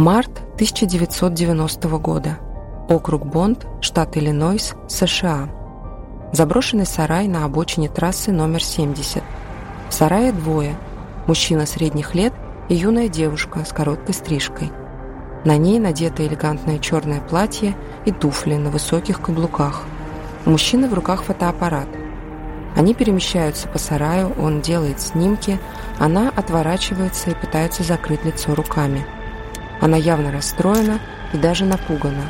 Март 0.00 0.30
1990 0.54 1.88
года. 1.98 2.38
Округ 2.88 3.26
Бонд, 3.26 3.66
штат 3.82 4.16
Иллинойс, 4.16 4.72
США. 4.88 5.50
Заброшенный 6.32 6.86
сарай 6.86 7.28
на 7.28 7.44
обочине 7.44 7.90
трассы 7.90 8.32
номер 8.32 8.64
70. 8.64 9.22
В 9.90 9.92
сарае 9.92 10.32
двое. 10.32 10.74
Мужчина 11.26 11.66
средних 11.66 12.14
лет 12.14 12.32
и 12.70 12.76
юная 12.76 13.08
девушка 13.08 13.62
с 13.62 13.74
короткой 13.74 14.14
стрижкой. 14.14 14.72
На 15.44 15.58
ней 15.58 15.78
надето 15.78 16.26
элегантное 16.26 16.78
черное 16.78 17.20
платье 17.20 17.76
и 18.06 18.10
туфли 18.10 18.54
на 18.54 18.70
высоких 18.70 19.20
каблуках. 19.20 19.82
У 20.46 20.50
мужчины 20.50 20.88
в 20.88 20.94
руках 20.94 21.24
фотоаппарат. 21.24 21.88
Они 22.74 22.94
перемещаются 22.94 23.68
по 23.68 23.76
сараю, 23.76 24.32
он 24.40 24.62
делает 24.62 24.98
снимки, 24.98 25.60
она 25.98 26.30
отворачивается 26.34 27.32
и 27.32 27.34
пытается 27.34 27.82
закрыть 27.82 28.24
лицо 28.24 28.54
руками. 28.54 29.04
Она 29.80 29.96
явно 29.96 30.30
расстроена 30.30 31.00
и 31.32 31.38
даже 31.38 31.64
напугана. 31.64 32.24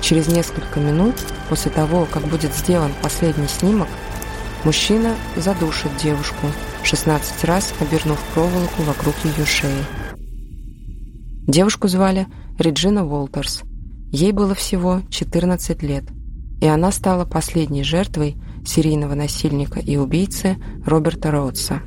Через 0.00 0.28
несколько 0.28 0.78
минут 0.80 1.16
после 1.48 1.70
того, 1.70 2.06
как 2.10 2.22
будет 2.24 2.54
сделан 2.54 2.92
последний 3.02 3.48
снимок, 3.48 3.88
мужчина 4.64 5.16
задушит 5.36 5.96
девушку, 5.96 6.46
16 6.84 7.44
раз 7.44 7.74
обернув 7.80 8.18
проволоку 8.34 8.82
вокруг 8.82 9.14
ее 9.24 9.44
шеи. 9.44 9.84
Девушку 11.46 11.88
звали 11.88 12.26
Реджина 12.58 13.06
Уолтерс. 13.06 13.62
Ей 14.10 14.32
было 14.32 14.54
всего 14.54 15.02
14 15.10 15.82
лет, 15.82 16.04
и 16.60 16.66
она 16.66 16.92
стала 16.92 17.24
последней 17.24 17.82
жертвой 17.82 18.36
серийного 18.64 19.14
насильника 19.14 19.80
и 19.80 19.96
убийцы 19.96 20.56
Роберта 20.84 21.30
Роудса. 21.30 21.82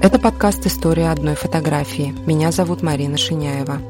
Это 0.00 0.20
подкаст 0.20 0.64
«История 0.64 1.10
одной 1.10 1.34
фотографии». 1.34 2.14
Меня 2.24 2.52
зовут 2.52 2.82
Марина 2.82 3.18
Шиняева. 3.18 3.82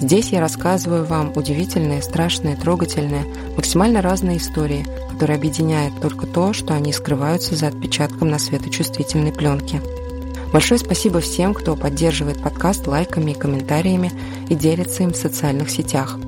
Здесь 0.00 0.28
я 0.28 0.40
рассказываю 0.40 1.04
вам 1.04 1.32
удивительные, 1.34 2.02
страшные, 2.02 2.54
трогательные, 2.54 3.24
максимально 3.56 4.00
разные 4.00 4.36
истории, 4.36 4.86
которые 5.10 5.36
объединяют 5.36 6.00
только 6.00 6.26
то, 6.26 6.52
что 6.52 6.74
они 6.74 6.92
скрываются 6.92 7.56
за 7.56 7.66
отпечатком 7.66 8.28
на 8.28 8.38
светочувствительной 8.38 9.32
пленке. 9.32 9.82
Большое 10.52 10.78
спасибо 10.78 11.20
всем, 11.20 11.52
кто 11.52 11.74
поддерживает 11.74 12.40
подкаст 12.40 12.86
лайками 12.86 13.32
и 13.32 13.38
комментариями 13.38 14.12
и 14.48 14.54
делится 14.54 15.02
им 15.02 15.12
в 15.12 15.16
социальных 15.16 15.70
сетях. 15.70 16.18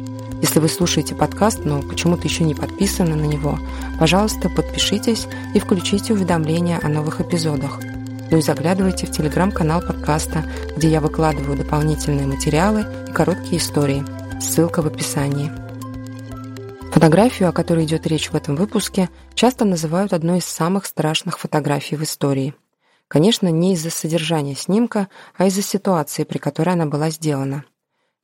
Если 0.42 0.58
вы 0.58 0.68
слушаете 0.68 1.14
подкаст, 1.14 1.60
но 1.64 1.80
почему-то 1.82 2.24
еще 2.26 2.44
не 2.44 2.54
подписаны 2.54 3.14
на 3.14 3.24
него, 3.24 3.58
пожалуйста, 3.98 4.48
подпишитесь 4.48 5.28
и 5.54 5.60
включите 5.60 6.12
уведомления 6.12 6.80
о 6.82 6.88
новых 6.88 7.20
эпизодах– 7.20 7.80
ну 8.30 8.38
и 8.38 8.42
заглядывайте 8.42 9.06
в 9.06 9.10
телеграм-канал 9.10 9.80
подкаста, 9.80 10.44
где 10.76 10.88
я 10.88 11.00
выкладываю 11.00 11.56
дополнительные 11.56 12.26
материалы 12.26 12.84
и 13.08 13.12
короткие 13.12 13.56
истории. 13.56 14.04
Ссылка 14.40 14.82
в 14.82 14.86
описании. 14.86 15.50
Фотографию, 16.92 17.48
о 17.48 17.52
которой 17.52 17.84
идет 17.84 18.06
речь 18.06 18.30
в 18.30 18.34
этом 18.34 18.56
выпуске, 18.56 19.08
часто 19.34 19.64
называют 19.64 20.12
одной 20.12 20.38
из 20.38 20.44
самых 20.44 20.86
страшных 20.86 21.38
фотографий 21.38 21.96
в 21.96 22.02
истории. 22.02 22.54
Конечно, 23.08 23.48
не 23.48 23.72
из-за 23.74 23.90
содержания 23.90 24.54
снимка, 24.54 25.08
а 25.36 25.46
из-за 25.46 25.62
ситуации, 25.62 26.24
при 26.24 26.38
которой 26.38 26.74
она 26.74 26.86
была 26.86 27.10
сделана. 27.10 27.64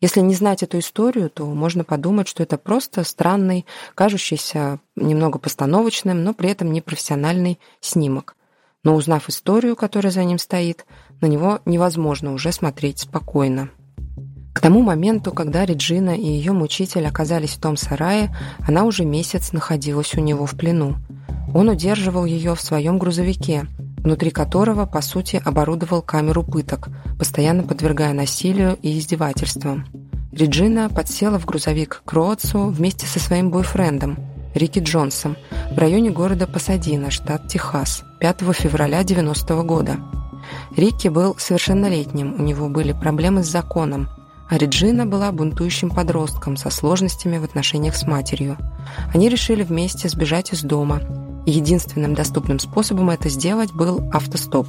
Если 0.00 0.20
не 0.20 0.34
знать 0.34 0.62
эту 0.62 0.80
историю, 0.80 1.30
то 1.30 1.46
можно 1.46 1.82
подумать, 1.82 2.28
что 2.28 2.42
это 2.42 2.58
просто 2.58 3.04
странный, 3.04 3.64
кажущийся 3.94 4.80
немного 4.96 5.38
постановочным, 5.38 6.22
но 6.22 6.34
при 6.34 6.50
этом 6.50 6.72
непрофессиональный 6.72 7.58
снимок– 7.80 8.36
но 8.84 8.94
узнав 8.94 9.28
историю, 9.28 9.74
которая 9.74 10.12
за 10.12 10.22
ним 10.22 10.38
стоит, 10.38 10.84
на 11.20 11.26
него 11.26 11.60
невозможно 11.64 12.32
уже 12.32 12.52
смотреть 12.52 13.00
спокойно. 13.00 13.70
К 14.52 14.60
тому 14.60 14.82
моменту, 14.82 15.32
когда 15.32 15.64
Реджина 15.64 16.16
и 16.16 16.24
ее 16.24 16.52
мучитель 16.52 17.06
оказались 17.06 17.54
в 17.54 17.60
том 17.60 17.76
сарае, 17.76 18.34
она 18.66 18.84
уже 18.84 19.04
месяц 19.04 19.52
находилась 19.52 20.14
у 20.14 20.20
него 20.20 20.46
в 20.46 20.52
плену. 20.52 20.96
Он 21.52 21.68
удерживал 21.68 22.24
ее 22.24 22.54
в 22.54 22.60
своем 22.60 22.98
грузовике, 22.98 23.66
внутри 23.98 24.30
которого, 24.30 24.86
по 24.86 25.00
сути, 25.00 25.42
оборудовал 25.44 26.02
камеру 26.02 26.44
пыток, 26.44 26.88
постоянно 27.18 27.64
подвергая 27.64 28.12
насилию 28.12 28.78
и 28.80 28.98
издевательствам. 28.98 29.86
Реджина 30.30 30.88
подсела 30.88 31.38
в 31.38 31.46
грузовик 31.46 32.02
к 32.04 32.12
Роадсу 32.12 32.66
вместе 32.66 33.06
со 33.06 33.18
своим 33.18 33.50
бойфрендом– 33.50 34.18
Рики 34.54 34.78
Джонсом 34.78 35.36
в 35.70 35.78
районе 35.78 36.10
города 36.10 36.46
Пасадина, 36.46 37.10
штат 37.10 37.48
Техас, 37.48 38.04
5 38.20 38.52
февраля 38.52 39.02
90 39.02 39.54
-го 39.54 39.64
года. 39.64 39.96
Рики 40.76 41.08
был 41.08 41.36
совершеннолетним, 41.38 42.34
у 42.38 42.42
него 42.42 42.68
были 42.68 42.92
проблемы 42.92 43.42
с 43.42 43.48
законом, 43.48 44.08
а 44.48 44.56
Реджина 44.56 45.06
была 45.06 45.32
бунтующим 45.32 45.90
подростком 45.90 46.56
со 46.56 46.70
сложностями 46.70 47.38
в 47.38 47.44
отношениях 47.44 47.96
с 47.96 48.06
матерью. 48.06 48.56
Они 49.12 49.28
решили 49.28 49.62
вместе 49.62 50.08
сбежать 50.08 50.52
из 50.52 50.62
дома, 50.62 51.00
единственным 51.46 52.14
доступным 52.14 52.58
способом 52.58 53.10
это 53.10 53.28
сделать 53.28 53.72
был 53.72 54.08
автостоп. 54.12 54.68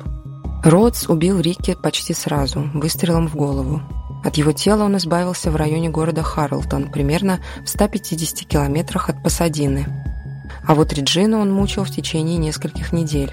Роудс 0.64 1.08
убил 1.10 1.40
Рики 1.40 1.76
почти 1.76 2.14
сразу, 2.14 2.62
выстрелом 2.74 3.28
в 3.28 3.36
голову. 3.36 3.82
От 4.26 4.38
его 4.38 4.52
тела 4.54 4.86
он 4.86 4.98
избавился 4.98 5.52
в 5.52 5.56
районе 5.56 5.90
города 5.90 6.24
Харлтон, 6.24 6.90
примерно 6.90 7.40
в 7.64 7.70
150 7.70 8.48
километрах 8.48 9.10
от 9.10 9.22
Пасадины. 9.22 9.86
А 10.68 10.74
вот 10.74 10.92
Реджину 10.94 11.40
он 11.40 11.54
мучил 11.54 11.84
в 11.84 11.92
течение 11.92 12.38
нескольких 12.38 12.92
недель. 12.92 13.32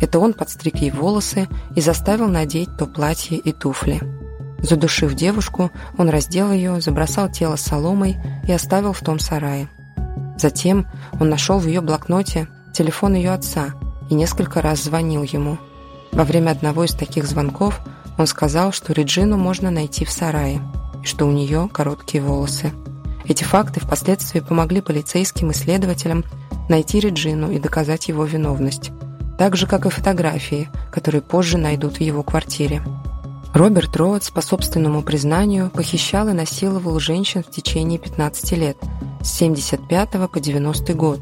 Это 0.00 0.18
он 0.18 0.32
подстриг 0.32 0.76
ей 0.76 0.90
волосы 0.90 1.48
и 1.76 1.82
заставил 1.82 2.28
надеть 2.28 2.74
то 2.78 2.86
платье 2.86 3.36
и 3.36 3.52
туфли. 3.52 4.00
Задушив 4.60 5.12
девушку, 5.14 5.70
он 5.98 6.08
раздел 6.08 6.50
ее, 6.50 6.80
забросал 6.80 7.30
тело 7.30 7.56
соломой 7.56 8.16
и 8.48 8.52
оставил 8.52 8.94
в 8.94 9.00
том 9.00 9.18
сарае. 9.18 9.68
Затем 10.38 10.86
он 11.20 11.28
нашел 11.28 11.58
в 11.58 11.66
ее 11.66 11.82
блокноте 11.82 12.48
телефон 12.72 13.14
ее 13.14 13.32
отца 13.32 13.74
и 14.08 14.14
несколько 14.14 14.62
раз 14.62 14.84
звонил 14.84 15.24
ему. 15.24 15.58
Во 16.10 16.24
время 16.24 16.52
одного 16.52 16.84
из 16.84 16.94
таких 16.94 17.26
звонков– 17.26 17.82
он 18.18 18.26
сказал, 18.26 18.72
что 18.72 18.92
Реджину 18.92 19.36
можно 19.36 19.70
найти 19.70 20.04
в 20.04 20.10
сарае, 20.10 20.60
и 21.02 21.06
что 21.06 21.26
у 21.26 21.32
нее 21.32 21.68
короткие 21.72 22.22
волосы. 22.22 22.72
Эти 23.24 23.44
факты 23.44 23.80
впоследствии 23.80 24.40
помогли 24.40 24.80
полицейским 24.80 25.50
и 25.50 25.54
следователям 25.54 26.24
найти 26.68 27.00
Реджину 27.00 27.50
и 27.50 27.58
доказать 27.58 28.08
его 28.08 28.24
виновность, 28.24 28.90
так 29.38 29.56
же, 29.56 29.66
как 29.66 29.86
и 29.86 29.90
фотографии, 29.90 30.68
которые 30.90 31.22
позже 31.22 31.58
найдут 31.58 31.98
в 31.98 32.00
его 32.00 32.22
квартире. 32.22 32.82
Роберт 33.54 33.96
Роудс, 33.96 34.30
по 34.30 34.40
собственному 34.40 35.02
признанию, 35.02 35.70
похищал 35.70 36.28
и 36.28 36.32
насиловал 36.32 36.98
женщин 36.98 37.42
в 37.42 37.50
течение 37.50 37.98
15 37.98 38.52
лет, 38.52 38.76
с 39.20 39.28
75 39.28 40.10
по 40.30 40.40
90 40.40 40.94
год. 40.94 41.20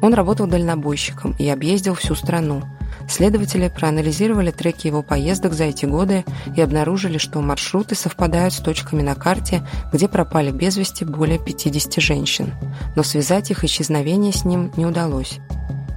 Он 0.00 0.14
работал 0.14 0.46
дальнобойщиком 0.46 1.34
и 1.38 1.48
объездил 1.48 1.94
всю 1.94 2.14
страну– 2.14 2.62
Следователи 3.08 3.68
проанализировали 3.68 4.50
треки 4.50 4.86
его 4.86 5.02
поездок 5.02 5.52
за 5.52 5.64
эти 5.64 5.86
годы 5.86 6.24
и 6.56 6.60
обнаружили, 6.60 7.18
что 7.18 7.40
маршруты 7.40 7.94
совпадают 7.94 8.54
с 8.54 8.58
точками 8.58 9.02
на 9.02 9.14
карте, 9.14 9.66
где 9.92 10.08
пропали 10.08 10.50
без 10.50 10.76
вести 10.76 11.04
более 11.04 11.38
50 11.38 12.02
женщин. 12.02 12.54
Но 12.96 13.02
связать 13.02 13.50
их 13.50 13.64
исчезновение 13.64 14.32
с 14.32 14.44
ним 14.44 14.72
не 14.76 14.86
удалось. 14.86 15.38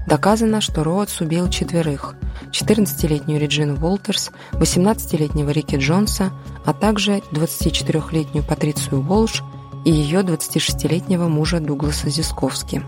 Доказано, 0.07 0.61
что 0.61 0.83
Роудс 0.83 1.19
убил 1.21 1.49
четверых– 1.49 2.15
14-летнюю 2.51 3.39
Реджину 3.39 3.75
Уолтерс, 3.75 4.31
18-летнего 4.53 5.49
Рики 5.49 5.75
Джонса, 5.75 6.31
а 6.65 6.73
также 6.73 7.21
24-летнюю 7.31 8.45
Патрицию 8.45 9.01
Уолш 9.01 9.43
и 9.85 9.91
ее 9.91 10.21
26-летнего 10.21 11.27
мужа 11.27 11.59
Дугласа 11.59 12.09
Зисковски. 12.09 12.83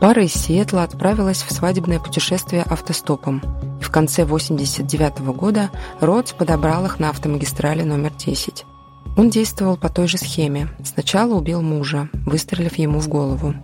Пара 0.00 0.24
из 0.24 0.34
Сиэтла 0.34 0.82
отправилась 0.82 1.42
в 1.42 1.50
свадебное 1.50 1.98
путешествие 1.98 2.62
автостопом, 2.62 3.42
и 3.80 3.82
в 3.82 3.90
конце 3.90 4.24
89 4.24 5.20
-го 5.20 5.32
года 5.32 5.70
Ротс 6.00 6.32
подобрал 6.32 6.84
их 6.84 7.00
на 7.00 7.08
автомагистрали 7.08 7.82
номер 7.82 8.12
10. 8.12 8.66
Он 9.16 9.30
действовал 9.30 9.78
по 9.78 9.88
той 9.88 10.06
же 10.06 10.18
схеме. 10.18 10.68
Сначала 10.84 11.34
убил 11.34 11.62
мужа, 11.62 12.10
выстрелив 12.26 12.76
ему 12.76 13.00
в 13.00 13.08
голову. 13.08 13.54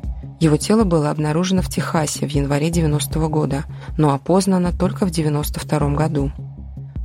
Его 0.40 0.56
тело 0.56 0.84
было 0.84 1.10
обнаружено 1.10 1.60
в 1.60 1.68
Техасе 1.68 2.26
в 2.26 2.30
январе 2.30 2.70
90 2.70 3.18
-го 3.18 3.28
года, 3.28 3.64
но 3.98 4.14
опознано 4.14 4.72
только 4.72 5.04
в 5.04 5.10
92 5.10 5.94
году. 5.94 6.32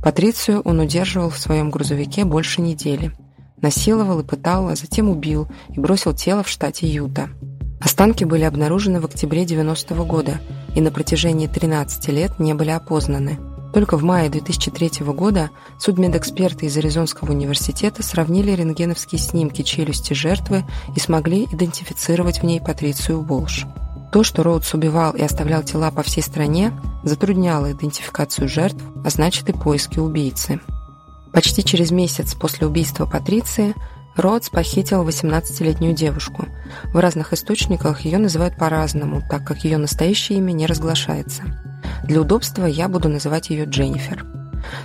Патрицию 0.02 0.62
он 0.62 0.80
удерживал 0.80 1.28
в 1.28 1.38
своем 1.38 1.70
грузовике 1.70 2.24
больше 2.24 2.62
недели. 2.62 3.12
Насиловал 3.60 4.20
и 4.20 4.24
пытал, 4.24 4.68
а 4.68 4.76
затем 4.76 5.10
убил 5.10 5.48
и 5.68 5.78
бросил 5.78 6.14
тело 6.14 6.42
в 6.42 6.48
штате 6.48 6.86
Юта. 6.86 7.28
Останки 7.80 8.24
были 8.24 8.42
обнаружены 8.42 9.00
в 9.00 9.04
октябре 9.04 9.44
90 9.44 9.94
-го 9.94 10.04
года 10.04 10.40
и 10.74 10.80
на 10.80 10.90
протяжении 10.90 11.46
13 11.46 12.08
лет 12.08 12.38
не 12.38 12.54
были 12.54 12.70
опознаны. 12.70 13.38
Только 13.72 13.96
в 13.96 14.02
мае 14.02 14.30
2003 14.30 15.12
года 15.12 15.50
судмедэксперты 15.78 16.66
из 16.66 16.76
Аризонского 16.76 17.30
университета 17.30 18.02
сравнили 18.02 18.50
рентгеновские 18.52 19.18
снимки 19.18 19.62
челюсти 19.62 20.14
жертвы 20.14 20.64
и 20.96 21.00
смогли 21.00 21.44
идентифицировать 21.44 22.40
в 22.40 22.44
ней 22.44 22.60
Патрицию 22.60 23.20
Болш. 23.20 23.66
То, 24.10 24.24
что 24.24 24.42
Роудс 24.42 24.72
убивал 24.72 25.12
и 25.12 25.20
оставлял 25.20 25.62
тела 25.62 25.90
по 25.90 26.02
всей 26.02 26.22
стране, 26.22 26.72
затрудняло 27.04 27.70
идентификацию 27.70 28.48
жертв, 28.48 28.82
а 29.04 29.10
значит 29.10 29.48
и 29.50 29.52
поиски 29.52 29.98
убийцы. 29.98 30.60
Почти 31.32 31.62
через 31.62 31.90
месяц 31.90 32.34
после 32.34 32.66
убийства 32.66 33.04
Патриции 33.04 33.74
Роудс 34.18 34.50
похитил 34.50 35.06
18-летнюю 35.06 35.94
девушку. 35.94 36.46
В 36.92 36.98
разных 36.98 37.32
источниках 37.32 38.00
ее 38.00 38.18
называют 38.18 38.56
по-разному, 38.56 39.22
так 39.22 39.44
как 39.44 39.58
ее 39.64 39.78
настоящее 39.78 40.38
имя 40.38 40.50
не 40.50 40.66
разглашается. 40.66 41.44
Для 42.02 42.20
удобства 42.20 42.66
я 42.66 42.88
буду 42.88 43.08
называть 43.08 43.50
ее 43.50 43.64
Дженнифер. 43.64 44.26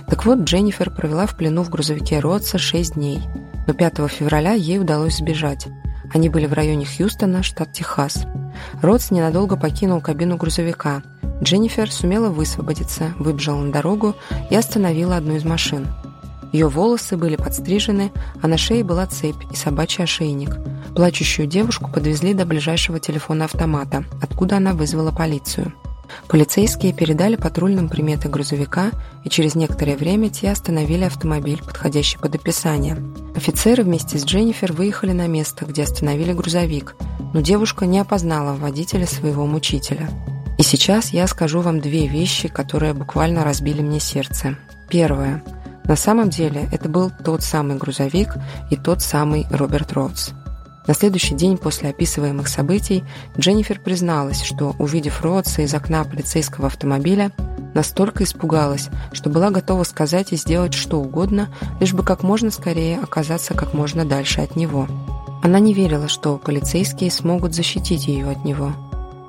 Так 0.06 0.24
вот, 0.24 0.38
Дженнифер 0.40 0.90
провела 0.90 1.26
в 1.26 1.36
плену 1.36 1.64
в 1.64 1.68
грузовике 1.68 2.20
Роудса 2.20 2.58
6 2.58 2.94
дней, 2.94 3.22
но 3.66 3.74
5 3.74 4.08
февраля 4.08 4.52
ей 4.52 4.78
удалось 4.78 5.16
сбежать. 5.16 5.66
Они 6.12 6.28
были 6.28 6.46
в 6.46 6.52
районе 6.52 6.86
Хьюстона, 6.86 7.42
штат 7.42 7.72
Техас. 7.72 8.26
Ротс 8.82 9.10
ненадолго 9.10 9.56
покинул 9.56 10.00
кабину 10.00 10.36
грузовика. 10.36 11.02
Дженнифер 11.42 11.90
сумела 11.90 12.28
высвободиться, 12.28 13.12
выбежала 13.18 13.62
на 13.62 13.72
дорогу 13.72 14.14
и 14.48 14.54
остановила 14.54 15.16
одну 15.16 15.34
из 15.34 15.44
машин. 15.44 15.88
Ее 16.54 16.68
волосы 16.68 17.16
были 17.16 17.34
подстрижены, 17.34 18.12
а 18.40 18.46
на 18.46 18.56
шее 18.56 18.84
была 18.84 19.08
цепь 19.08 19.42
и 19.50 19.56
собачий 19.56 20.04
ошейник. 20.04 20.56
Плачущую 20.94 21.48
девушку 21.48 21.90
подвезли 21.90 22.32
до 22.32 22.46
ближайшего 22.46 23.00
телефона 23.00 23.46
автомата, 23.46 24.04
откуда 24.22 24.58
она 24.58 24.72
вызвала 24.72 25.10
полицию. 25.10 25.72
Полицейские 26.28 26.92
передали 26.92 27.34
патрульным 27.34 27.88
приметы 27.88 28.28
грузовика, 28.28 28.92
и 29.24 29.30
через 29.30 29.56
некоторое 29.56 29.96
время 29.96 30.30
те 30.30 30.52
остановили 30.52 31.02
автомобиль, 31.02 31.60
подходящий 31.60 32.18
под 32.18 32.36
описание. 32.36 32.98
Офицеры 33.34 33.82
вместе 33.82 34.16
с 34.16 34.24
Дженнифер 34.24 34.72
выехали 34.74 35.10
на 35.10 35.26
место, 35.26 35.64
где 35.64 35.82
остановили 35.82 36.32
грузовик, 36.32 36.94
но 37.32 37.40
девушка 37.40 37.84
не 37.84 37.98
опознала 37.98 38.54
водителя 38.54 39.08
своего 39.08 39.44
мучителя. 39.44 40.08
И 40.56 40.62
сейчас 40.62 41.08
я 41.08 41.26
скажу 41.26 41.62
вам 41.62 41.80
две 41.80 42.06
вещи, 42.06 42.46
которые 42.46 42.94
буквально 42.94 43.42
разбили 43.42 43.82
мне 43.82 43.98
сердце. 43.98 44.56
Первое. 44.88 45.42
На 45.84 45.96
самом 45.96 46.30
деле 46.30 46.68
это 46.72 46.88
был 46.88 47.10
тот 47.10 47.42
самый 47.42 47.76
грузовик 47.76 48.34
и 48.70 48.76
тот 48.76 49.02
самый 49.02 49.46
Роберт 49.50 49.92
Роудс. 49.92 50.30
На 50.86 50.92
следующий 50.92 51.34
день 51.34 51.56
после 51.56 51.90
описываемых 51.90 52.46
событий 52.46 53.04
Дженнифер 53.38 53.80
призналась, 53.80 54.42
что, 54.42 54.74
увидев 54.78 55.22
Роудса 55.22 55.62
из 55.62 55.74
окна 55.74 56.04
полицейского 56.04 56.66
автомобиля, 56.66 57.32
настолько 57.74 58.24
испугалась, 58.24 58.90
что 59.12 59.30
была 59.30 59.50
готова 59.50 59.84
сказать 59.84 60.32
и 60.32 60.36
сделать 60.36 60.74
что 60.74 61.00
угодно, 61.00 61.48
лишь 61.80 61.94
бы 61.94 62.02
как 62.02 62.22
можно 62.22 62.50
скорее 62.50 63.00
оказаться 63.00 63.54
как 63.54 63.72
можно 63.72 64.04
дальше 64.04 64.42
от 64.42 64.56
него. 64.56 64.86
Она 65.42 65.58
не 65.58 65.74
верила, 65.74 66.08
что 66.08 66.36
полицейские 66.36 67.10
смогут 67.10 67.54
защитить 67.54 68.06
ее 68.06 68.30
от 68.30 68.44
него. 68.44 68.72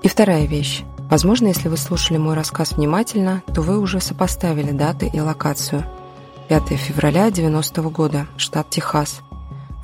И 0.03 0.07
вторая 0.07 0.45
вещь. 0.45 0.83
Возможно, 1.09 1.47
если 1.47 1.69
вы 1.69 1.77
слушали 1.77 2.17
мой 2.17 2.35
рассказ 2.35 2.73
внимательно, 2.73 3.43
то 3.53 3.61
вы 3.61 3.79
уже 3.79 4.01
сопоставили 4.01 4.71
даты 4.71 5.09
и 5.11 5.19
локацию. 5.19 5.85
5 6.49 6.77
февраля 6.77 7.31
90 7.31 7.81
-го 7.81 7.89
года, 7.89 8.27
штат 8.37 8.69
Техас– 8.69 9.21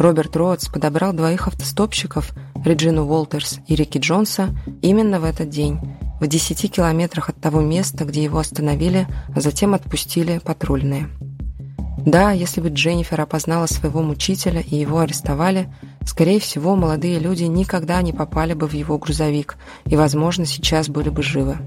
Роберт 0.02 0.36
Роудс 0.36 0.68
подобрал 0.68 1.14
двоих 1.14 1.48
автостопщиков, 1.48 2.32
Реджину 2.66 3.06
Уолтерс 3.06 3.60
и 3.68 3.76
Рики 3.76 4.00
Джонса, 4.00 4.50
именно 4.82 5.20
в 5.20 5.24
этот 5.26 5.50
день, 5.50 5.80
в 6.20 6.26
10 6.26 6.72
километрах 6.72 7.30
от 7.30 7.40
того 7.40 7.62
места, 7.62 8.04
где 8.04 8.24
его 8.24 8.40
остановили, 8.40 9.08
а 9.36 9.42
затем 9.42 9.76
отпустили 9.76 10.40
патрульные. 10.40 11.08
Да, 12.04 12.32
если 12.32 12.62
бы 12.62 12.70
Дженнифер 12.70 13.22
опознала 13.22 13.68
своего 13.68 14.02
мучителя 14.02 14.62
и 14.62 14.76
его 14.76 15.00
арестовали, 15.00 15.72
скорее 16.04 16.40
всего, 16.40 16.76
молодые 16.76 17.20
люди 17.20 17.44
никогда 17.44 18.02
не 18.02 18.12
попали 18.12 18.54
бы 18.54 18.68
в 18.68 18.74
его 18.74 18.98
грузовик 18.98 19.56
и, 19.86 19.96
возможно, 19.96 20.48
сейчас 20.48 20.90
были 20.90 21.10
бы 21.10 21.22
живы. 21.22 21.58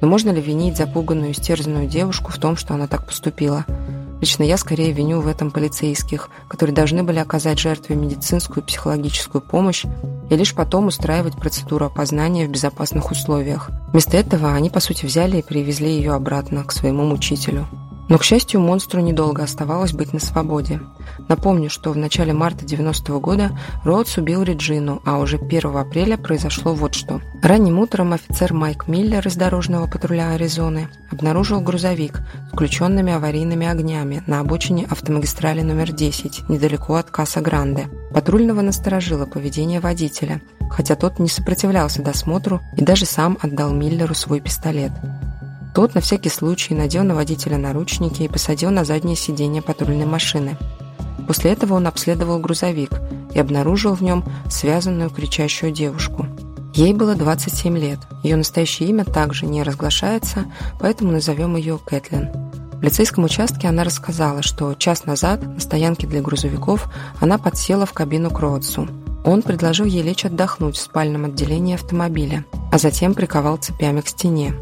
Но 0.00 0.08
можно 0.08 0.30
ли 0.30 0.40
винить 0.40 0.78
запуганную, 0.78 1.32
истерзанную 1.32 1.86
девушку 1.86 2.32
в 2.32 2.38
том, 2.38 2.56
что 2.56 2.72
она 2.72 2.86
так 2.86 3.06
поступила– 3.06 3.66
Лично 4.20 4.42
я 4.42 4.56
скорее 4.56 4.92
виню 4.92 5.20
в 5.20 5.28
этом 5.28 5.50
полицейских, 5.50 6.28
которые 6.48 6.74
должны 6.74 7.02
были 7.02 7.18
оказать 7.18 7.58
жертве 7.58 7.96
медицинскую 7.96 8.62
и 8.62 8.66
психологическую 8.66 9.40
помощь 9.40 9.84
и 10.30 10.36
лишь 10.36 10.54
потом 10.54 10.86
устраивать 10.86 11.36
процедуру 11.36 11.86
опознания 11.86 12.46
в 12.46 12.50
безопасных 12.50 13.10
условиях. 13.10 13.70
Вместо 13.92 14.16
этого 14.16 14.54
они, 14.54 14.70
по 14.70 14.80
сути, 14.80 15.06
взяли 15.06 15.38
и 15.38 15.42
привезли 15.42 15.90
ее 15.90 16.12
обратно 16.12 16.64
к 16.64 16.72
своему 16.72 17.04
мучителю. 17.04 17.66
Но, 18.08 18.16
к 18.18 18.24
счастью, 18.24 18.60
монстру 18.60 19.00
недолго 19.00 19.42
оставалось 19.42 19.92
быть 19.92 20.12
на 20.12 20.20
свободе. 20.20 20.80
Напомню, 21.28 21.68
что 21.68 21.92
в 21.92 21.96
начале 21.96 22.32
марта 22.32 22.64
90 22.64 23.12
-го 23.12 23.20
года 23.20 23.50
Роудс 23.84 24.16
убил 24.16 24.42
Реджину, 24.42 25.02
а 25.04 25.18
уже 25.18 25.38
1 25.38 25.76
апреля 25.76 26.16
произошло 26.16 26.74
вот 26.74 26.94
что. 26.94 27.20
Ранним 27.42 27.78
утром 27.78 28.12
офицер 28.12 28.54
Майк 28.54 28.88
Миллер 28.88 29.26
из 29.26 29.36
дорожного 29.36 29.86
патруля 29.86 30.30
Аризоны 30.30 30.88
обнаружил 31.10 31.60
грузовик 31.60 32.20
с 32.48 32.52
включенными 32.52 33.12
аварийными 33.12 33.66
огнями 33.66 34.22
на 34.26 34.40
обочине 34.40 34.86
автомагистрали 34.90 35.62
номер 35.62 35.92
10, 35.92 36.48
недалеко 36.48 36.94
от 36.94 37.10
Каса-Гранде. 37.10 37.88
Патрульного 38.12 38.62
насторожило 38.62 39.26
поведение 39.26 39.80
водителя, 39.80 40.40
хотя 40.70 40.96
тот 40.96 41.18
не 41.18 41.28
сопротивлялся 41.28 42.02
досмотру 42.02 42.60
и 42.76 42.82
даже 42.82 43.04
сам 43.04 43.38
отдал 43.42 43.72
Миллеру 43.72 44.14
свой 44.14 44.40
пистолет. 44.40 44.92
Тот 45.78 45.94
на 45.94 46.00
всякий 46.00 46.28
случай 46.28 46.74
надел 46.74 47.04
на 47.04 47.14
водителя 47.14 47.56
наручники 47.56 48.22
и 48.22 48.28
посадил 48.28 48.72
на 48.72 48.84
заднее 48.84 49.14
сиденье 49.14 49.62
патрульной 49.62 50.06
машины. 50.06 50.58
После 51.28 51.52
этого 51.52 51.74
он 51.74 51.86
обследовал 51.86 52.40
грузовик 52.40 52.90
и 53.32 53.38
обнаружил 53.38 53.94
в 53.94 54.02
нем 54.02 54.24
связанную 54.50 55.08
кричащую 55.08 55.70
девушку. 55.70 56.26
Ей 56.74 56.92
было 56.94 57.14
27 57.14 57.78
лет. 57.78 58.00
Ее 58.24 58.34
настоящее 58.34 58.88
имя 58.88 59.04
также 59.04 59.46
не 59.46 59.62
разглашается, 59.62 60.46
поэтому 60.80 61.12
назовем 61.12 61.54
ее 61.54 61.78
Кэтлин. 61.78 62.32
В 62.72 62.80
полицейском 62.80 63.22
участке 63.22 63.68
она 63.68 63.84
рассказала, 63.84 64.42
что 64.42 64.74
час 64.74 65.04
назад 65.04 65.46
на 65.46 65.60
стоянке 65.60 66.08
для 66.08 66.22
грузовиков 66.22 66.90
она 67.20 67.38
подсела 67.38 67.86
в 67.86 67.92
кабину 67.92 68.32
к 68.32 68.40
Роудсу. 68.40 68.88
Он 69.24 69.42
предложил 69.42 69.86
ей 69.86 70.02
лечь 70.02 70.24
отдохнуть 70.24 70.74
в 70.74 70.80
спальном 70.80 71.26
отделении 71.26 71.76
автомобиля, 71.76 72.44
а 72.72 72.78
затем 72.78 73.14
приковал 73.14 73.58
цепями 73.58 74.00
к 74.00 74.08
стене. 74.08 74.54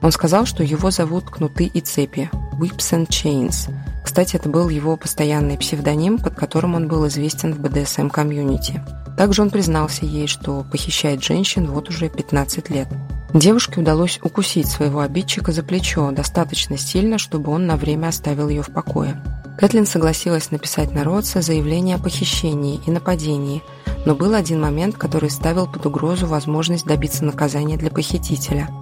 Он 0.00 0.12
сказал, 0.12 0.46
что 0.46 0.62
его 0.62 0.90
зовут 0.90 1.24
Кнуты 1.24 1.64
и 1.64 1.80
Цепи, 1.80 2.30
Whips 2.58 2.92
and 2.92 3.08
Chains. 3.08 3.72
Кстати, 4.04 4.36
это 4.36 4.48
был 4.48 4.68
его 4.68 4.96
постоянный 4.96 5.58
псевдоним, 5.58 6.18
под 6.18 6.34
которым 6.34 6.74
он 6.74 6.88
был 6.88 7.06
известен 7.08 7.52
в 7.52 7.60
БДСМ-комьюнити. 7.60 8.80
Также 9.16 9.42
он 9.42 9.50
признался 9.50 10.06
ей, 10.06 10.28
что 10.28 10.64
похищает 10.70 11.22
женщин 11.22 11.66
вот 11.66 11.88
уже 11.88 12.08
15 12.08 12.70
лет. 12.70 12.88
Девушке 13.34 13.80
удалось 13.80 14.20
укусить 14.22 14.68
своего 14.68 15.00
обидчика 15.00 15.52
за 15.52 15.62
плечо 15.62 16.10
достаточно 16.12 16.78
сильно, 16.78 17.18
чтобы 17.18 17.50
он 17.52 17.66
на 17.66 17.76
время 17.76 18.08
оставил 18.08 18.48
ее 18.48 18.62
в 18.62 18.70
покое. 18.70 19.22
Кэтлин 19.58 19.86
согласилась 19.86 20.52
написать 20.52 20.94
на 20.94 21.02
Ротса 21.02 21.42
заявление 21.42 21.96
о 21.96 21.98
похищении 21.98 22.80
и 22.86 22.90
нападении, 22.92 23.62
но 24.06 24.14
был 24.14 24.34
один 24.34 24.60
момент, 24.60 24.96
который 24.96 25.30
ставил 25.30 25.66
под 25.66 25.84
угрозу 25.84 26.28
возможность 26.28 26.86
добиться 26.86 27.24
наказания 27.24 27.76
для 27.76 27.90
похитителя– 27.90 28.68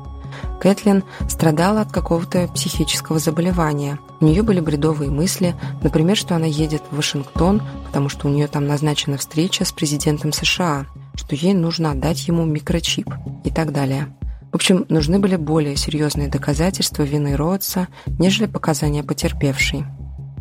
Кэтлин 0.61 1.05
страдала 1.29 1.83
от 1.83 1.93
какого-то 1.93 2.49
психического 2.49 3.19
заболевания. 3.19 3.99
У 4.21 4.25
нее 4.25 4.43
были 4.43 4.61
бредовые 4.61 5.11
мысли, 5.11 5.55
например, 5.83 6.17
что 6.17 6.35
она 6.35 6.47
едет 6.47 6.83
в 6.91 6.97
Вашингтон, 6.97 7.63
потому 7.87 8.09
что 8.09 8.27
у 8.27 8.31
нее 8.31 8.47
там 8.47 8.67
назначена 8.67 9.19
встреча 9.19 9.65
с 9.65 9.73
президентом 9.73 10.33
США, 10.33 10.87
что 11.15 11.35
ей 11.35 11.55
нужно 11.55 11.93
отдать 11.93 12.27
ему 12.29 12.45
микрочип 12.45 13.09
и 13.45 13.51
так 13.51 13.73
далее. 13.73 14.09
В 14.53 14.57
общем, 14.57 14.87
нужны 14.89 15.19
были 15.19 15.37
более 15.37 15.77
серьезные 15.77 16.29
доказательства 16.29 17.03
вины 17.03 17.37
Роудса, 17.37 17.89
нежели 18.19 18.47
показания 18.47 19.03
потерпевшей. 19.03 19.85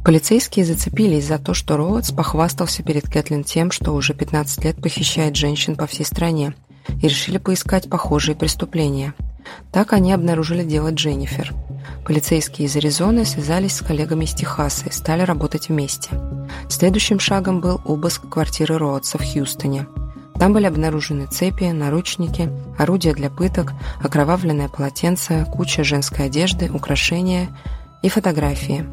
Полицейские 0.05 0.65
зацепились 0.65 1.27
за 1.27 1.39
то, 1.39 1.53
что 1.53 1.77
Роудс 1.77 2.11
похвастался 2.11 2.83
перед 2.83 3.09
Кэтлин 3.09 3.43
тем, 3.43 3.71
что 3.71 3.91
уже 3.91 4.13
15 4.13 4.63
лет 4.63 4.81
похищает 4.81 5.35
женщин 5.35 5.75
по 5.75 5.87
всей 5.87 6.05
стране, 6.05 6.53
и 7.01 7.07
решили 7.07 7.39
поискать 7.39 7.89
похожие 7.89 8.35
преступления– 8.35 9.13
так 9.71 9.93
они 9.93 10.13
обнаружили 10.13 10.63
дело 10.63 10.91
Дженнифер. 10.91 11.53
Полицейские 12.05 12.67
из 12.67 12.75
Аризоны 12.75 13.25
связались 13.25 13.75
с 13.75 13.81
коллегами 13.81 14.25
из 14.25 14.33
Техаса 14.33 14.87
и 14.87 14.91
стали 14.91 15.23
работать 15.23 15.69
вместе. 15.69 16.09
Следующим 16.69 17.19
шагом 17.19 17.61
был 17.61 17.81
обыск 17.85 18.29
квартиры 18.29 18.77
Роудса 18.77 19.17
в 19.17 19.23
Хьюстоне. 19.23 19.87
Там 20.39 20.53
были 20.53 20.65
обнаружены 20.65 21.27
цепи, 21.27 21.71
наручники, 21.71 22.49
орудия 22.77 23.13
для 23.13 23.29
пыток, 23.29 23.73
окровавленное 24.03 24.67
полотенце, 24.67 25.45
куча 25.51 25.83
женской 25.83 26.25
одежды, 26.25 26.69
украшения 26.71 27.49
и 28.03 28.09
фотографии. 28.09 28.85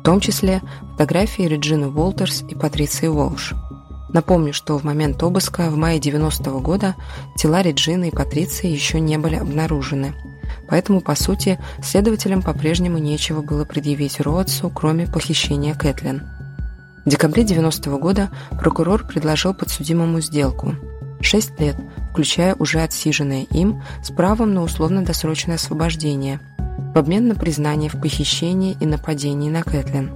В 0.00 0.02
том 0.02 0.20
числе 0.20 0.60
фотографии 0.92 1.42
Реджины 1.42 1.88
Уолтерс 1.88 2.42
и 2.48 2.54
Патриции 2.54 3.06
Уолш– 3.06 3.54
Напомню, 4.12 4.52
что 4.52 4.78
в 4.78 4.84
момент 4.84 5.22
обыска 5.22 5.70
в 5.70 5.76
мае 5.76 5.98
90 5.98 6.50
-го 6.50 6.60
года 6.60 6.94
тела 7.36 7.62
Реджины 7.62 8.08
и 8.08 8.14
Патриции 8.14 8.68
еще 8.68 9.00
не 9.00 9.16
были 9.18 9.36
обнаружены. 9.36 10.14
Поэтому, 10.68 11.00
по 11.00 11.14
сути, 11.14 11.58
следователям 11.82 12.42
по-прежнему 12.42 12.98
нечего 12.98 13.42
было 13.42 13.64
предъявить 13.64 14.20
Роадсу, 14.20 14.70
кроме 14.70 15.06
похищения 15.06 15.74
Кэтлин. 15.74 16.22
В 17.04 17.08
декабре 17.08 17.42
90 17.42 17.90
-го 17.90 17.98
года 17.98 18.30
прокурор 18.50 19.06
предложил 19.06 19.54
подсудимому 19.54 20.20
сделку. 20.20 20.74
Шесть 21.20 21.58
лет, 21.58 21.76
включая 22.10 22.54
уже 22.56 22.80
отсиженное 22.80 23.44
им, 23.50 23.82
с 24.02 24.10
правом 24.10 24.54
на 24.54 24.62
условно-досрочное 24.62 25.56
освобождение, 25.56 26.40
в 26.94 26.98
обмен 26.98 27.28
на 27.28 27.34
признание 27.34 27.88
в 27.88 28.00
похищении 28.00 28.76
и 28.78 28.86
нападении 28.86 29.50
на 29.50 29.62
Кэтлин. 29.62 30.10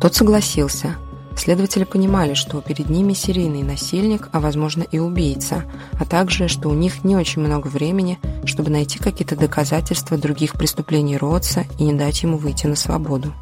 Тот 0.00 0.14
согласился. 0.14 0.96
Следователи 1.36 1.84
понимали, 1.84 2.34
что 2.34 2.60
перед 2.62 2.88
ними 2.88 3.12
серийный 3.12 3.62
насильник, 3.62 4.30
а 4.32 4.40
возможно 4.40 4.82
и 4.82 4.98
убийца, 4.98 5.64
а 5.92 6.04
также, 6.06 6.48
что 6.48 6.70
у 6.70 6.74
них 6.74 7.04
не 7.04 7.14
очень 7.14 7.42
много 7.42 7.68
времени, 7.68 8.18
чтобы 8.46 8.70
найти 8.70 8.98
какие-то 8.98 9.36
доказательства 9.36 10.16
других 10.16 10.54
преступлений 10.54 11.16
Ротса 11.16 11.64
и 11.78 11.84
не 11.84 11.92
дать 11.92 12.22
ему 12.22 12.38
выйти 12.38 12.66
на 12.66 12.74
свободу. 12.74 13.34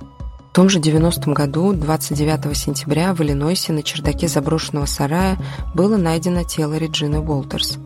В 0.51 0.55
том 0.55 0.69
же 0.69 0.81
90-м 0.81 1.35
году, 1.35 1.73
29 1.73 2.57
сентября, 2.57 3.15
в 3.15 3.21
Иллинойсе 3.21 3.73
на 3.73 3.83
чердаке 3.83 4.29
заброшенного 4.29 4.87
сарая 4.87 5.39
было 5.75 5.97
найдено 5.97 6.43
тело 6.43 6.75
Реджины 6.75 7.21
Уолтерс. 7.21 7.79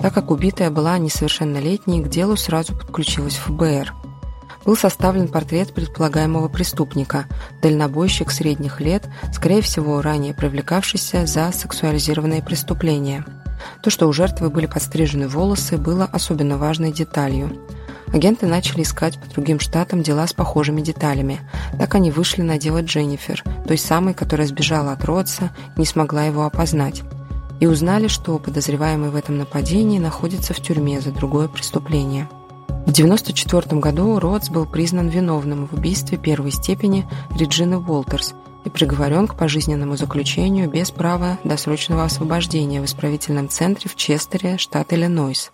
Так 0.00 0.14
как 0.14 0.30
убитая 0.30 0.70
была 0.70 0.98
несовершеннолетней, 0.98 2.02
к 2.02 2.08
делу 2.08 2.36
сразу 2.36 2.74
подключилась 2.74 3.36
ФБР. 3.36 3.92
Был 4.66 4.76
составлен 4.76 5.28
портрет 5.28 5.72
предполагаемого 5.72 6.48
преступника, 6.48 7.24
дальнобойщик 7.62 8.30
средних 8.30 8.80
лет, 8.80 9.08
скорее 9.32 9.62
всего, 9.62 10.02
ранее 10.02 10.34
привлекавшийся 10.34 11.24
за 11.24 11.52
сексуализированные 11.52 12.42
преступления. 12.42 13.24
То, 13.82 13.88
что 13.88 14.06
у 14.08 14.12
жертвы 14.12 14.50
были 14.50 14.66
подстрижены 14.66 15.28
волосы, 15.28 15.78
было 15.78 16.04
особенно 16.04 16.58
важной 16.58 16.92
деталью– 16.92 17.56
Агенты 18.12 18.46
начали 18.46 18.82
искать 18.82 19.18
по 19.18 19.26
другим 19.28 19.60
штатам 19.60 20.02
дела 20.02 20.26
с 20.26 20.32
похожими 20.32 20.80
деталями. 20.80 21.40
Так 21.78 21.94
они 21.94 22.10
вышли 22.10 22.42
на 22.42 22.58
дело 22.58 22.82
Дженнифер, 22.82 23.42
той 23.66 23.78
самой, 23.78 24.14
которая 24.14 24.46
сбежала 24.46 24.92
от 24.92 25.04
Ротса 25.04 25.50
и 25.76 25.80
не 25.80 25.86
смогла 25.86 26.24
его 26.24 26.44
опознать. 26.44 27.02
И 27.58 27.66
узнали, 27.66 28.08
что 28.08 28.38
подозреваемый 28.38 29.10
в 29.10 29.16
этом 29.16 29.38
нападении 29.38 29.98
находится 29.98 30.54
в 30.54 30.60
тюрьме 30.60 31.00
за 31.00 31.10
другое 31.10 31.48
преступление. 31.48 32.28
В 32.86 32.90
1994 32.90 33.80
году 33.80 34.20
Ротс 34.20 34.48
был 34.48 34.64
признан 34.64 35.08
виновным 35.08 35.66
в 35.66 35.74
убийстве 35.74 36.18
первой 36.18 36.52
степени 36.52 37.04
Реджины 37.36 37.78
Уолтерс 37.78 38.32
и 38.64 38.70
приговорен 38.70 39.26
к 39.26 39.36
пожизненному 39.36 39.96
заключению 39.96 40.70
без 40.70 40.92
права 40.92 41.40
досрочного 41.42 42.04
освобождения 42.04 42.80
в 42.80 42.84
исправительном 42.84 43.48
центре 43.48 43.90
в 43.90 43.96
Честере, 43.96 44.56
штат 44.56 44.92
Иллинойс. 44.92 45.50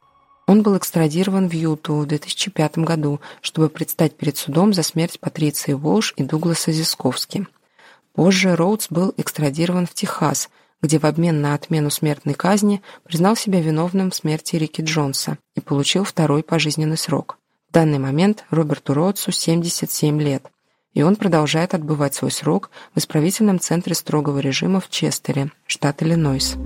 Он 0.47 0.63
был 0.63 0.77
экстрадирован 0.77 1.49
в 1.49 1.55
Юту 1.55 1.95
в 1.95 2.07
2005 2.07 2.79
году, 2.79 3.19
чтобы 3.41 3.71
предстать 3.71 4.15
перед 4.15 4.37
судом 4.37 4.75
за 4.75 4.83
смерть 4.83 5.19
Патриции 5.19 5.73
Волш 5.73 6.13
и 6.19 6.25
Дугласа 6.25 6.71
Зисковски. 6.71 7.47
Позже 8.13 8.55
Роудс 8.55 8.89
был 8.91 9.15
экстрадирован 9.17 9.87
в 9.87 9.95
Техас, 9.95 10.51
где 10.83 10.99
в 10.99 11.05
обмен 11.05 11.41
на 11.41 11.55
отмену 11.55 11.91
смертной 11.91 12.35
казни 12.35 12.83
признал 13.05 13.37
себя 13.37 13.61
виновным 13.61 14.11
в 14.11 14.15
смерти 14.15 14.57
Рики 14.57 14.83
Джонса 14.83 15.39
и 15.55 15.61
получил 15.61 16.05
второй 16.05 16.43
пожизненный 16.43 16.97
срок. 16.97 17.39
В 17.71 17.73
данный 17.73 17.99
момент 17.99 18.45
Роберту 18.51 18.93
Роудсу 18.93 19.33
77 19.33 20.21
лет, 20.21 20.51
и 20.93 21.03
он 21.03 21.17
продолжает 21.17 21.73
отбывать 21.73 22.15
свой 22.15 22.31
срок 22.31 22.71
в 22.95 22.99
исправительном 22.99 23.61
центре 23.61 23.95
строгого 23.95 24.41
режима 24.41 24.81
в 24.81 24.91
Честере, 24.91 25.51
штат 25.67 26.03
Иллинойс. 26.03 26.57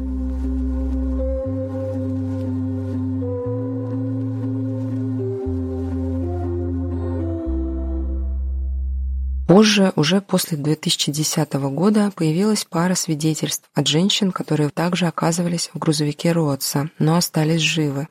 Позже, 9.47 9.93
уже 9.95 10.21
после 10.21 10.59
2010 10.59 11.53
года, 11.55 12.11
появилась 12.17 12.65
пара 12.65 12.97
свидетельств 12.97 13.71
от 13.75 13.87
женщин, 13.87 14.33
которые 14.33 14.71
также 14.71 15.07
оказывались 15.07 15.71
в 15.73 15.79
грузовике 15.79 16.33
Роотса, 16.33 16.91
но 16.99 17.15
остались 17.15 17.61
живы. 17.61 18.09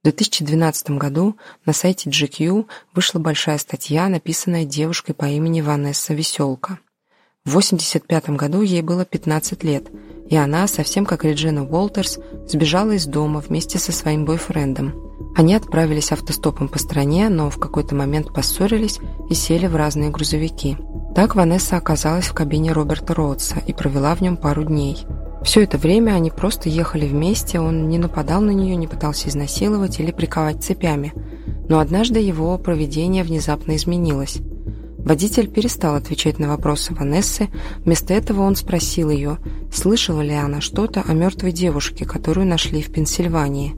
В 0.00 0.04
2012 0.04 0.90
году 0.92 1.36
на 1.66 1.74
сайте 1.74 2.08
GQ 2.08 2.66
вышла 2.94 3.18
большая 3.18 3.58
статья, 3.58 4.08
написанная 4.08 4.64
девушкой 4.64 5.12
по 5.12 5.26
имени 5.26 5.60
Ванесса 5.60 6.14
Веселка. 6.14 6.78
В 7.44 7.50
1985 7.50 8.36
году 8.36 8.60
ей 8.60 8.82
было 8.82 9.04
15 9.04 9.64
лет, 9.64 9.90
и 10.28 10.36
она, 10.36 10.66
совсем 10.66 11.06
как 11.06 11.24
Реджина 11.24 11.64
Уолтерс, 11.64 12.18
сбежала 12.46 12.90
из 12.92 13.06
дома 13.06 13.40
вместе 13.40 13.78
со 13.78 13.90
своим 13.90 14.26
бойфрендом. 14.26 14.94
Они 15.34 15.54
отправились 15.54 16.12
автостопом 16.12 16.68
по 16.68 16.78
стране, 16.78 17.28
но 17.28 17.48
в 17.48 17.58
какой-то 17.58 17.94
момент 17.94 18.34
поссорились 18.34 18.98
и 19.30 19.34
сели 19.34 19.66
в 19.66 19.76
разные 19.76 20.10
грузовики. 20.10 20.76
Так 21.14 21.36
Ванесса 21.36 21.76
оказалась 21.76 22.26
в 22.26 22.34
кабине 22.34 22.72
Роберта 22.72 23.14
Роудса 23.14 23.60
и 23.66 23.72
провела 23.72 24.14
в 24.14 24.20
нем 24.20 24.36
пару 24.36 24.64
дней. 24.64 25.06
Все 25.42 25.62
это 25.62 25.78
время 25.78 26.12
они 26.12 26.30
просто 26.30 26.68
ехали 26.68 27.06
вместе, 27.06 27.60
он 27.60 27.88
не 27.88 27.98
нападал 27.98 28.40
на 28.40 28.50
нее, 28.50 28.76
не 28.76 28.86
пытался 28.86 29.28
изнасиловать 29.28 30.00
или 30.00 30.10
приковать 30.10 30.62
цепями. 30.62 31.14
Но 31.68 31.78
однажды 31.78 32.18
его 32.18 32.58
проведение 32.58 33.24
внезапно 33.24 33.76
изменилось. 33.76 34.38
Водитель 35.08 35.48
перестал 35.48 35.94
отвечать 35.94 36.38
на 36.38 36.48
вопросы 36.48 36.92
Ванессы, 36.92 37.48
вместо 37.78 38.12
этого 38.12 38.42
он 38.42 38.56
спросил 38.56 39.08
ее, 39.08 39.38
слышала 39.72 40.20
ли 40.20 40.34
она 40.34 40.60
что-то 40.60 41.00
о 41.00 41.14
мертвой 41.14 41.52
девушке, 41.52 42.04
которую 42.04 42.46
нашли 42.46 42.82
в 42.82 42.92
Пенсильвании. 42.92 43.74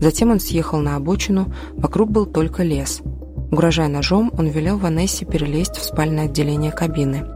Затем 0.00 0.30
он 0.30 0.38
съехал 0.38 0.78
на 0.78 0.94
обочину, 0.94 1.52
вокруг 1.72 2.12
был 2.12 2.24
только 2.24 2.62
лес. 2.62 3.00
Угрожая 3.50 3.88
ножом, 3.88 4.30
он 4.38 4.46
велел 4.46 4.78
Ванессе 4.78 5.24
перелезть 5.24 5.74
в 5.74 5.82
спальное 5.82 6.26
отделение 6.26 6.70
кабины. 6.70 7.26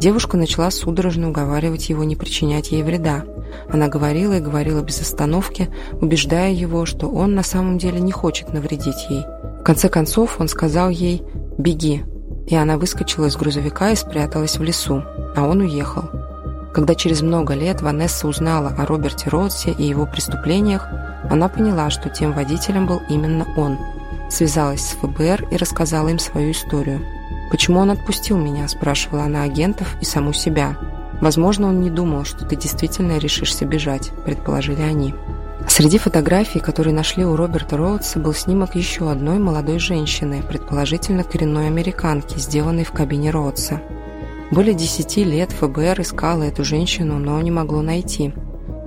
Девушка 0.00 0.38
начала 0.38 0.70
судорожно 0.70 1.28
уговаривать 1.28 1.90
его 1.90 2.04
не 2.04 2.16
причинять 2.16 2.72
ей 2.72 2.82
вреда. 2.82 3.26
Она 3.68 3.88
говорила 3.88 4.38
и 4.38 4.40
говорила 4.40 4.80
без 4.80 4.98
остановки, 4.98 5.68
убеждая 6.00 6.52
его, 6.52 6.86
что 6.86 7.10
он 7.10 7.34
на 7.34 7.42
самом 7.42 7.76
деле 7.76 8.00
не 8.00 8.12
хочет 8.12 8.54
навредить 8.54 9.10
ей. 9.10 9.24
В 9.60 9.62
конце 9.62 9.90
концов 9.90 10.40
он 10.40 10.48
сказал 10.48 10.88
ей 10.88 11.22
«беги», 11.58 12.04
и 12.52 12.54
она 12.54 12.76
выскочила 12.76 13.26
из 13.26 13.36
грузовика 13.36 13.92
и 13.92 13.96
спряталась 13.96 14.58
в 14.58 14.62
лесу, 14.62 15.02
а 15.34 15.46
он 15.46 15.60
уехал. 15.60 16.04
Когда 16.74 16.94
через 16.94 17.22
много 17.22 17.54
лет 17.54 17.80
Ванесса 17.80 18.28
узнала 18.28 18.74
о 18.76 18.84
Роберте 18.84 19.30
Ротсе 19.30 19.70
и 19.70 19.84
его 19.84 20.04
преступлениях, 20.04 20.86
она 21.30 21.48
поняла, 21.48 21.88
что 21.88 22.10
тем 22.10 22.32
водителем 22.32 22.86
был 22.86 23.00
именно 23.08 23.46
он. 23.56 23.78
Связалась 24.28 24.82
с 24.82 24.96
ФБР 24.96 25.48
и 25.50 25.56
рассказала 25.56 26.08
им 26.08 26.18
свою 26.18 26.50
историю. 26.50 27.00
«Почему 27.50 27.80
он 27.80 27.90
отпустил 27.90 28.36
меня?»– 28.36 28.68
спрашивала 28.68 29.22
она 29.22 29.44
агентов 29.44 29.96
и 30.02 30.04
саму 30.04 30.34
себя. 30.34 30.76
«Возможно, 31.22 31.68
он 31.68 31.80
не 31.80 31.88
думал, 31.88 32.26
что 32.26 32.44
ты 32.44 32.56
действительно 32.56 33.16
решишься 33.16 33.64
бежать»,– 33.64 34.10
предположили 34.26 34.82
они. 34.82 35.14
Среди 35.68 35.98
фотографий, 35.98 36.60
которые 36.60 36.94
нашли 36.94 37.24
у 37.24 37.36
Роберта 37.36 37.76
Роудса, 37.76 38.18
был 38.18 38.34
снимок 38.34 38.74
еще 38.74 39.10
одной 39.10 39.38
молодой 39.38 39.78
женщины, 39.78 40.42
предположительно 40.42 41.24
коренной 41.24 41.68
американки, 41.68 42.38
сделанной 42.38 42.84
в 42.84 42.92
кабине 42.92 43.30
Роудса. 43.30 43.80
Более 44.50 44.74
десяти 44.74 45.24
лет 45.24 45.50
ФБР 45.52 46.00
искало 46.02 46.42
эту 46.42 46.64
женщину, 46.64 47.18
но 47.18 47.40
не 47.40 47.50
могло 47.50 47.80
найти. 47.80 48.34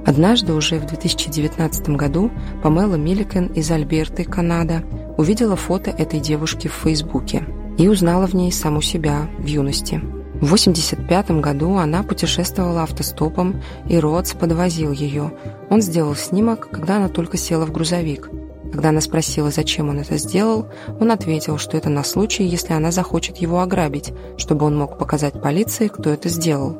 Однажды, 0.06 0.54
уже 0.54 0.78
в 0.78 0.86
2019 0.86 1.90
году, 1.90 2.32
Памела 2.62 2.96
Милликен 2.96 3.48
из 3.48 3.72
Альберты, 3.72 4.24
Канада, 4.24 4.84
увидела 5.18 5.56
фото 5.56 5.90
этой 5.90 6.20
девушки 6.20 6.68
в 6.68 6.74
Фейсбуке 6.74 7.44
и 7.80 7.88
узнала 7.88 8.28
в 8.28 8.36
ней 8.36 8.52
саму 8.52 8.82
себя 8.82 9.28
в 9.40 9.46
юности. 9.46 10.02
В 10.42 10.54
1985 10.54 11.32
году 11.42 11.78
она 11.78 12.04
путешествовала 12.04 12.84
автостопом, 12.84 13.62
и 13.88 13.98
Роудс 13.98 14.34
подвозил 14.34 14.92
ее. 14.92 15.34
Он 15.70 15.82
сделал 15.82 16.16
снимок, 16.16 16.70
когда 16.70 16.98
она 16.98 17.10
только 17.10 17.38
села 17.38 17.66
в 17.66 17.72
грузовик– 17.72 18.30
когда 18.76 18.90
она 18.90 19.00
спросила, 19.00 19.52
зачем 19.52 19.88
он 19.88 20.00
это 20.00 20.18
сделал, 20.18 20.68
он 21.00 21.10
ответил, 21.10 21.58
что 21.58 21.78
это 21.78 21.90
на 21.90 22.04
случай, 22.04 22.44
если 22.44 22.74
она 22.74 22.92
захочет 22.92 23.38
его 23.38 23.62
ограбить, 23.62 24.12
чтобы 24.36 24.66
он 24.66 24.78
мог 24.78 24.98
показать 24.98 25.42
полиции, 25.42 25.88
кто 25.88 26.10
это 26.10 26.28
сделал. 26.28 26.78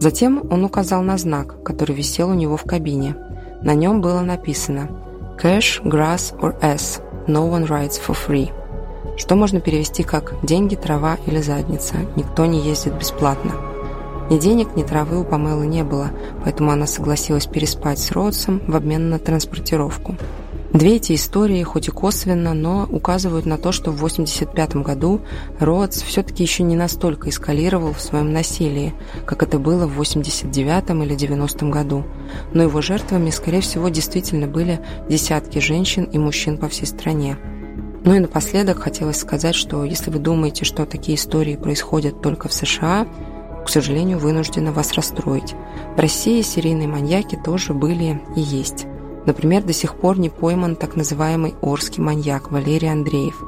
Затем 0.00 0.42
он 0.50 0.64
указал 0.64 1.02
на 1.02 1.18
знак, 1.18 1.62
который 1.62 1.94
висел 1.94 2.30
у 2.30 2.34
него 2.34 2.56
в 2.56 2.64
кабине. 2.64 3.14
На 3.60 3.74
нем 3.74 4.00
было 4.00 4.22
написано 4.22 4.88
«Cash, 5.38 5.82
grass 5.84 6.34
or 6.40 6.58
S. 6.62 7.02
No 7.26 7.50
one 7.50 7.66
rides 7.66 8.00
for 8.00 8.16
free», 8.16 8.50
что 9.18 9.34
можно 9.34 9.60
перевести 9.60 10.02
как 10.02 10.34
«деньги, 10.42 10.76
трава 10.76 11.18
или 11.26 11.40
задница. 11.40 11.96
Никто 12.16 12.46
не 12.46 12.60
ездит 12.60 12.94
бесплатно». 12.94 13.52
Ни 14.30 14.38
денег, 14.38 14.76
ни 14.76 14.82
травы 14.82 15.20
у 15.20 15.24
Памелы 15.24 15.66
не 15.66 15.84
было, 15.84 16.10
поэтому 16.44 16.70
она 16.70 16.86
согласилась 16.86 17.46
переспать 17.46 17.98
с 17.98 18.12
Родсом 18.12 18.60
в 18.66 18.76
обмен 18.76 19.08
на 19.08 19.18
транспортировку. 19.18 20.16
Две 20.70 20.96
эти 20.96 21.14
истории, 21.14 21.62
хоть 21.62 21.88
и 21.88 21.90
косвенно, 21.90 22.52
но 22.52 22.86
указывают 22.90 23.46
на 23.46 23.56
то, 23.56 23.72
что 23.72 23.90
в 23.90 23.96
1985 23.96 24.76
году 24.76 25.22
Роадс 25.58 26.02
все-таки 26.02 26.42
еще 26.42 26.62
не 26.62 26.76
настолько 26.76 27.30
эскалировал 27.30 27.94
в 27.94 28.02
своем 28.02 28.34
насилии, 28.34 28.92
как 29.24 29.42
это 29.42 29.58
было 29.58 29.86
в 29.86 29.94
89 29.94 30.90
или 31.06 31.14
90 31.14 31.66
году. 31.70 32.04
Но 32.52 32.62
его 32.62 32.82
жертвами, 32.82 33.30
скорее 33.30 33.62
всего, 33.62 33.88
действительно 33.88 34.46
были 34.46 34.78
десятки 35.08 35.58
женщин 35.58 36.04
и 36.04 36.18
мужчин 36.18 36.58
по 36.58 36.68
всей 36.68 36.84
стране. 36.84 37.38
Ну 38.04 38.14
и 38.14 38.20
напоследок 38.20 38.78
хотелось 38.80 39.18
сказать, 39.18 39.54
что 39.54 39.84
если 39.84 40.10
вы 40.10 40.18
думаете, 40.18 40.64
что 40.64 40.86
такие 40.86 41.16
истории 41.16 41.56
происходят 41.56 42.22
только 42.22 42.48
в 42.48 42.52
США, 42.52 43.06
к 43.64 43.68
сожалению, 43.68 44.18
вынуждена 44.18 44.72
вас 44.72 44.94
расстроить. 44.94 45.54
В 45.94 46.00
России 46.00 46.40
серийные 46.40 46.88
маньяки 46.88 47.36
тоже 47.36 47.74
были 47.74 48.22
и 48.34 48.40
есть. 48.40 48.86
Например, 49.26 49.62
до 49.62 49.74
сих 49.74 49.94
пор 49.96 50.18
не 50.18 50.30
пойман 50.30 50.74
так 50.74 50.96
называемый 50.96 51.54
орский 51.60 52.02
маньяк 52.02 52.50
Валерий 52.50 52.90
Андреев. 52.90 53.42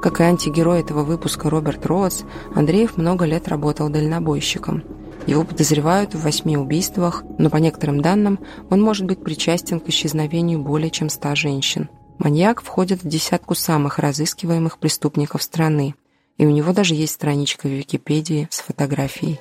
Как 0.00 0.20
и 0.20 0.22
антигерой 0.22 0.80
этого 0.80 1.02
выпуска 1.02 1.50
Роберт 1.50 1.86
Роудс, 1.86 2.22
Андреев 2.54 2.96
много 2.96 3.24
лет 3.24 3.48
работал 3.48 3.88
дальнобойщиком. 3.88 4.84
Его 5.26 5.42
подозревают 5.42 6.14
в 6.14 6.22
восьми 6.22 6.56
убийствах, 6.56 7.24
но 7.38 7.50
по 7.50 7.56
некоторым 7.56 8.00
данным 8.00 8.38
он 8.70 8.80
может 8.80 9.06
быть 9.06 9.24
причастен 9.24 9.80
к 9.80 9.88
исчезновению 9.88 10.60
более 10.60 10.90
чем 10.90 11.08
ста 11.08 11.34
женщин. 11.34 11.88
Маньяк 12.18 12.62
входит 12.62 13.02
в 13.02 13.08
десятку 13.08 13.54
самых 13.54 13.98
разыскиваемых 13.98 14.78
преступников 14.78 15.42
страны, 15.42 15.94
и 16.38 16.46
у 16.46 16.50
него 16.50 16.72
даже 16.72 16.94
есть 16.94 17.14
страничка 17.14 17.66
в 17.66 17.70
Википедии 17.70 18.48
с 18.50 18.60
фотографией. 18.60 19.38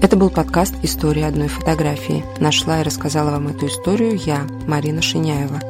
Это 0.00 0.16
был 0.16 0.30
подкаст 0.30 0.74
«История 0.82 1.26
одной 1.26 1.48
фотографии». 1.48 2.24
Нашла 2.38 2.80
и 2.80 2.84
рассказала 2.84 3.30
вам 3.30 3.48
эту 3.48 3.66
историю 3.66 4.16
я, 4.16 4.46
Марина 4.66 5.02
Шиняева. 5.02 5.60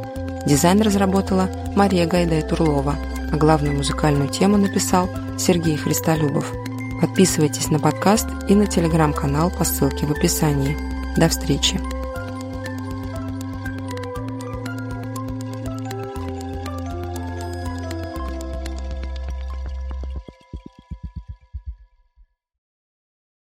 Дизайн 0.47 0.81
разработала 0.83 1.51
Мария 1.75 2.07
Гайдай-Турлова, 2.07 2.97
а 3.33 3.37
главную 3.37 3.77
музыкальную 3.77 4.29
тему 4.29 4.57
написал 4.57 5.09
Сергей 5.39 5.77
Христолюбов. 5.77 6.53
Подписывайтесь 7.01 7.71
на 7.71 7.79
подкаст 7.79 8.27
и 8.49 8.55
на 8.55 8.67
телеграм-канал 8.67 9.51
по 9.51 9.65
ссылке 9.65 10.07
в 10.07 10.13
описании. 10.13 10.77
До 11.17 11.29
встречи! 11.29 11.94